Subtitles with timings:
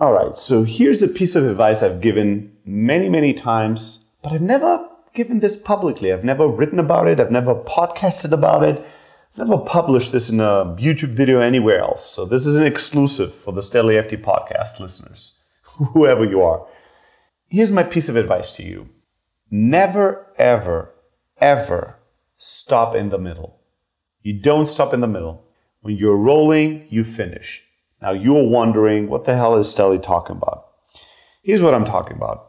[0.00, 4.40] All right, so here's a piece of advice I've given many, many times, but I've
[4.40, 6.12] never given this publicly.
[6.12, 10.38] I've never written about it, I've never podcasted about it, I've never published this in
[10.38, 12.08] a YouTube video anywhere else.
[12.08, 15.32] So this is an exclusive for the Steli Efti podcast listeners,
[15.62, 16.64] whoever you are.
[17.48, 18.88] Here's my piece of advice to you
[19.50, 20.94] never, ever,
[21.38, 21.96] ever
[22.36, 23.58] stop in the middle.
[24.22, 25.42] You don't stop in the middle.
[25.80, 27.64] When you're rolling, you finish.
[28.00, 30.66] Now you're wondering, what the hell is Steli talking about?
[31.42, 32.44] Here's what I'm talking about.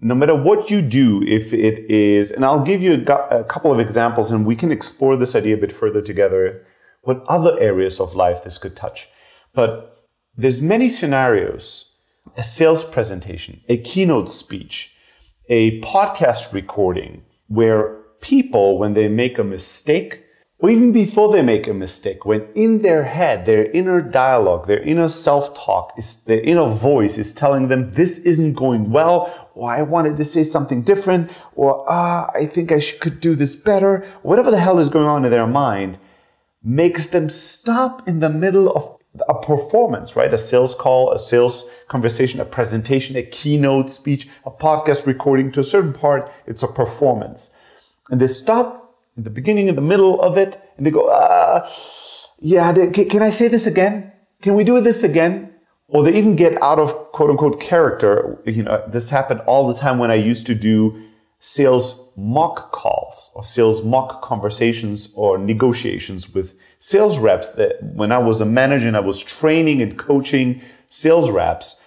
[0.00, 3.72] No matter what you do, if it is, and I'll give you a, a couple
[3.72, 6.64] of examples and we can explore this idea a bit further together,
[7.02, 9.08] what other areas of life this could touch.
[9.54, 10.04] But
[10.36, 11.92] there's many scenarios,
[12.36, 14.94] a sales presentation, a keynote speech,
[15.48, 20.22] a podcast recording where people, when they make a mistake,
[20.60, 24.82] or even before they make a mistake, when in their head, their inner dialogue, their
[24.82, 29.82] inner self-talk, is their inner voice is telling them this isn't going well, or I
[29.82, 34.04] wanted to say something different, or ah, I think I should, could do this better,
[34.22, 35.98] whatever the hell is going on in their mind,
[36.62, 40.34] makes them stop in the middle of a performance, right?
[40.34, 45.50] A sales call, a sales conversation, a presentation, a keynote speech, a podcast recording.
[45.52, 47.54] To a certain part, it's a performance.
[48.10, 48.87] And they stop
[49.18, 51.68] in the beginning, in the middle of it, and they go, uh,
[52.40, 54.12] yeah, can I say this again?
[54.40, 55.52] Can we do this again?
[55.88, 58.40] Or they even get out of quote unquote character.
[58.46, 61.02] You know, this happened all the time when I used to do
[61.40, 68.18] sales mock calls or sales mock conversations or negotiations with sales reps that when I
[68.18, 71.80] was a manager and I was training and coaching sales reps,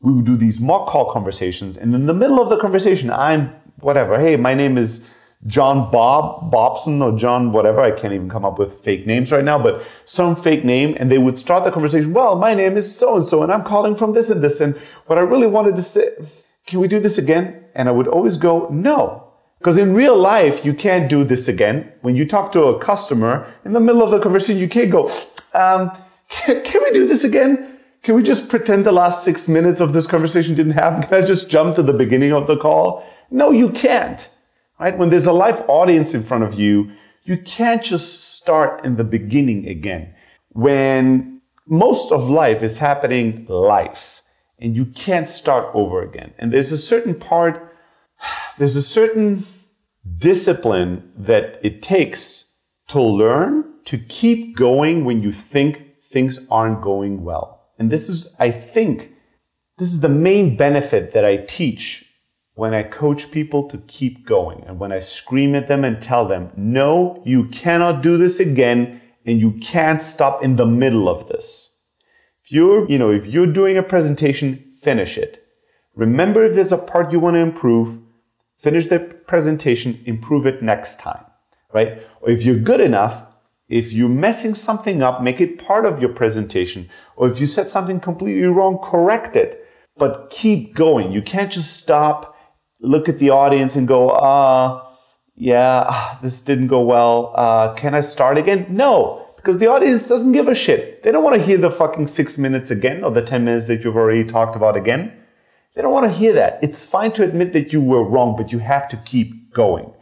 [0.00, 1.76] we would do these mock call conversations.
[1.76, 4.20] And in the middle of the conversation, I'm whatever.
[4.20, 5.08] Hey, my name is
[5.46, 7.80] John Bob Bobson or John whatever.
[7.80, 10.96] I can't even come up with fake names right now, but some fake name.
[10.98, 12.12] And they would start the conversation.
[12.12, 14.60] Well, my name is so and so, and I'm calling from this and this.
[14.60, 14.76] And
[15.06, 16.10] what I really wanted to say,
[16.66, 17.64] can we do this again?
[17.74, 19.22] And I would always go, no.
[19.58, 21.92] Because in real life, you can't do this again.
[22.02, 25.10] When you talk to a customer in the middle of the conversation, you can't go,
[25.54, 25.90] um,
[26.28, 27.78] can, can we do this again?
[28.02, 31.02] Can we just pretend the last six minutes of this conversation didn't happen?
[31.02, 33.04] Can I just jump to the beginning of the call?
[33.30, 34.28] No, you can't
[34.78, 34.96] right?
[34.96, 36.90] When there's a live audience in front of you,
[37.24, 40.14] you can't just start in the beginning again.
[40.50, 44.22] When most of life is happening live
[44.58, 46.32] and you can't start over again.
[46.38, 47.76] And there's a certain part,
[48.58, 49.46] there's a certain
[50.18, 52.52] discipline that it takes
[52.88, 55.82] to learn to keep going when you think
[56.12, 57.68] things aren't going well.
[57.78, 59.12] And this is, I think,
[59.78, 62.05] this is the main benefit that I teach
[62.56, 66.26] when I coach people to keep going and when I scream at them and tell
[66.26, 71.28] them, no, you cannot do this again and you can't stop in the middle of
[71.28, 71.70] this.
[72.42, 75.46] If you're, you know, if you're doing a presentation, finish it.
[75.94, 77.98] Remember if there's a part you want to improve,
[78.56, 81.24] finish the presentation, improve it next time,
[81.74, 82.02] right?
[82.22, 83.26] Or if you're good enough,
[83.68, 86.88] if you're messing something up, make it part of your presentation.
[87.16, 89.66] Or if you said something completely wrong, correct it.
[89.98, 91.12] But keep going.
[91.12, 92.35] You can't just stop
[92.80, 94.82] look at the audience and go, uh,
[95.34, 97.32] yeah, ah, this didn't go well.
[97.36, 98.66] Uh, can I start again?
[98.70, 101.02] No, because the audience doesn't give a shit.
[101.02, 103.84] They don't want to hear the fucking six minutes again or the 10 minutes that
[103.84, 105.12] you've already talked about again.
[105.74, 106.58] They don't want to hear that.
[106.62, 109.92] It's fine to admit that you were wrong, but you have to keep going.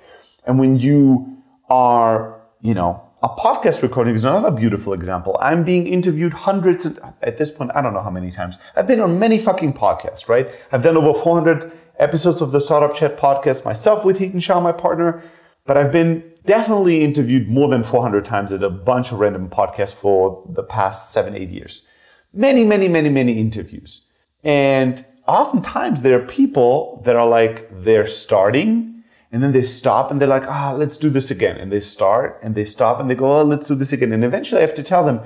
[0.47, 5.37] And when you are, you know, a podcast recording is another beautiful example.
[5.41, 8.59] I'm being interviewed hundreds of, at this point, I don't know how many times.
[8.77, 10.49] I've been on many fucking podcasts, right?
[10.71, 14.73] I've done over 400 episodes of the Startup Chat podcast myself with Hiten Shah, my
[14.73, 15.23] partner,
[15.67, 19.95] but I've been definitely interviewed more than 400 times at a bunch of random podcasts
[19.95, 21.87] for the past seven, eight years.
[22.33, 24.07] Many, many, many, many interviews.
[24.43, 29.03] And oftentimes there are people that are like, they're starting
[29.33, 31.57] and then they stop and they're like, ah, let's do this again.
[31.57, 34.13] And they start and they stop and they go, oh, let's do this again.
[34.13, 35.21] And eventually I have to tell them,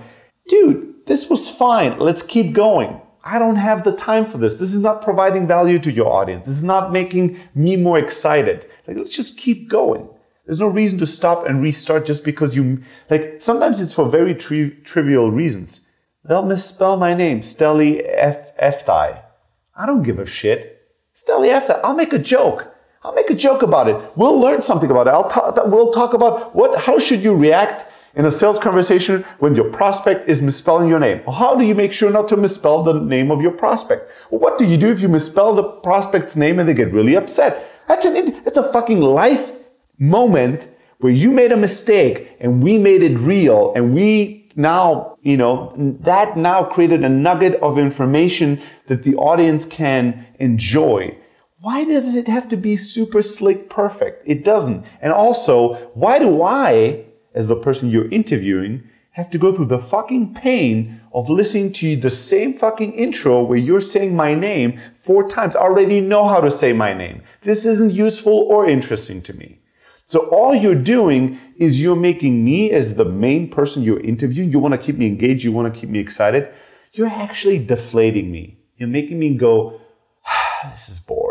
[0.46, 1.98] dude, this was fine.
[1.98, 3.00] Let's keep going.
[3.24, 4.58] I don't have the time for this.
[4.58, 6.46] This is not providing value to your audience.
[6.46, 8.68] This is not making me more excited.
[8.86, 10.08] Like, let's just keep going.
[10.46, 14.34] There's no reason to stop and restart just because you, like, sometimes it's for very
[14.34, 15.80] tri- trivial reasons.
[16.24, 18.88] They'll misspell my name, Steli F.
[18.88, 20.82] I don't give a shit.
[21.14, 21.78] Steli Efti.
[21.82, 22.66] I'll make a joke.
[23.02, 23.96] I'll make a joke about it.
[24.16, 25.10] We'll learn something about it.
[25.10, 29.54] I'll ta- we'll talk about what, how should you react in a sales conversation when
[29.54, 31.22] your prospect is misspelling your name?
[31.24, 34.10] How do you make sure not to misspell the name of your prospect?
[34.30, 37.70] What do you do if you misspell the prospect's name and they get really upset?
[37.88, 39.52] That's an that's a fucking life
[39.98, 40.68] moment
[40.98, 45.72] where you made a mistake and we made it real and we now, you know,
[46.00, 51.16] that now created a nugget of information that the audience can enjoy.
[51.60, 54.24] Why does it have to be super slick perfect?
[54.26, 54.84] It doesn't.
[55.00, 57.04] And also, why do I,
[57.38, 58.82] as the person you're interviewing,
[59.12, 63.58] have to go through the fucking pain of listening to the same fucking intro where
[63.58, 65.54] you're saying my name four times?
[65.54, 67.22] I already know how to say my name.
[67.42, 69.60] This isn't useful or interesting to me.
[70.06, 74.50] So all you're doing is you're making me as the main person you're interviewing.
[74.50, 75.44] You want to keep me engaged.
[75.44, 76.48] You want to keep me excited.
[76.92, 78.58] You're actually deflating me.
[78.78, 79.80] You're making me go,
[80.26, 81.27] ah, this is boring.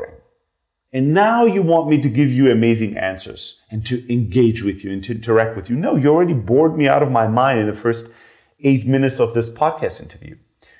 [0.97, 4.91] And now you want me to give you amazing answers and to engage with you
[4.91, 5.75] and to interact with you.
[5.75, 8.09] No, you already bored me out of my mind in the first
[8.61, 10.35] eight minutes of this podcast interview.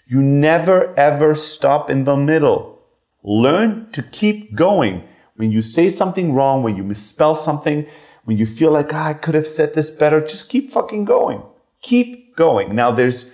[0.07, 2.81] You never ever stop in the middle.
[3.21, 5.03] Learn to keep going.
[5.35, 7.85] When you say something wrong, when you misspell something,
[8.23, 11.43] when you feel like, oh, I could have said this better, just keep fucking going.
[11.83, 12.73] Keep going.
[12.73, 13.29] Now, there's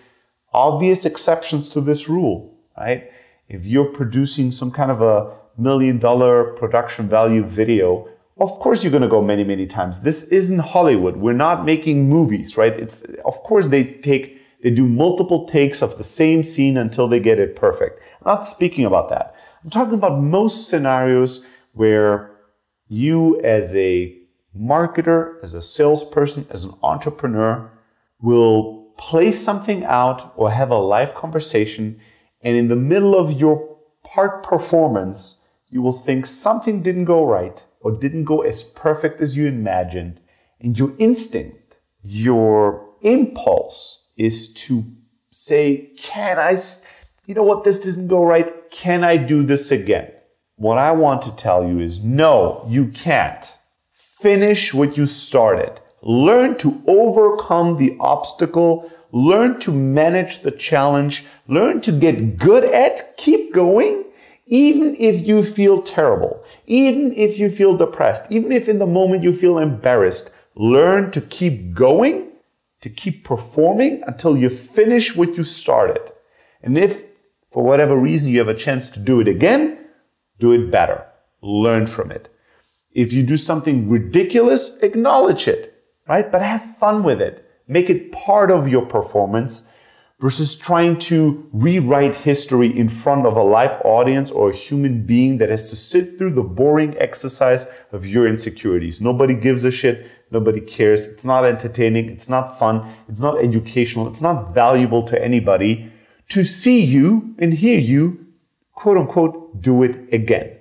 [0.51, 3.09] obvious exceptions to this rule, right?
[3.47, 8.07] If you're producing some kind of a million dollar production value video,
[8.39, 10.01] of course you're going to go many, many times.
[10.01, 11.17] This isn't Hollywood.
[11.17, 12.73] We're not making movies, right?
[12.73, 17.19] It's, of course they take, they do multiple takes of the same scene until they
[17.19, 17.99] get it perfect.
[18.21, 19.35] I'm not speaking about that.
[19.63, 22.31] I'm talking about most scenarios where
[22.87, 24.17] you as a
[24.57, 27.71] marketer, as a salesperson, as an entrepreneur
[28.21, 31.99] will play something out or have a live conversation
[32.43, 35.42] and in the middle of your part performance,
[35.73, 40.19] you will think something didn't go right or didn't go as perfect as you imagined.
[40.61, 44.85] And your instinct, your impulse is to
[45.31, 46.59] say, can I,
[47.25, 48.69] you know what, this doesn't go right.
[48.69, 50.11] Can I do this again?
[50.57, 53.43] What I want to tell you is no, you can't.
[53.93, 55.81] Finish what you started.
[56.03, 58.91] Learn to overcome the obstacle.
[59.11, 61.25] Learn to manage the challenge.
[61.47, 64.03] Learn to get good at, keep going,
[64.45, 69.23] even if you feel terrible, even if you feel depressed, even if in the moment
[69.23, 70.31] you feel embarrassed.
[70.55, 72.29] Learn to keep going,
[72.81, 76.11] to keep performing until you finish what you started.
[76.61, 77.05] And if
[77.51, 79.77] for whatever reason you have a chance to do it again,
[80.39, 81.05] do it better.
[81.41, 82.29] Learn from it.
[82.91, 85.73] If you do something ridiculous, acknowledge it,
[86.07, 86.31] right?
[86.31, 87.49] But have fun with it.
[87.67, 89.67] Make it part of your performance
[90.23, 95.37] versus trying to rewrite history in front of a live audience or a human being
[95.37, 99.01] that has to sit through the boring exercise of your insecurities.
[99.01, 100.07] Nobody gives a shit.
[100.31, 101.05] Nobody cares.
[101.05, 102.09] It's not entertaining.
[102.09, 102.95] It's not fun.
[103.09, 104.07] It's not educational.
[104.07, 105.91] It's not valuable to anybody
[106.29, 108.25] to see you and hear you
[108.73, 110.57] quote unquote, do it again.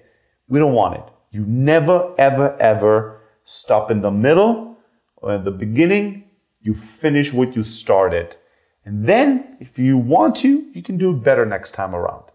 [0.48, 1.04] We don't want it.
[1.30, 4.76] You never, ever, ever stop in the middle
[5.16, 6.24] or at the beginning.
[6.60, 8.36] You finish what you started.
[8.84, 12.31] And then, if you want to, you can do better next time around.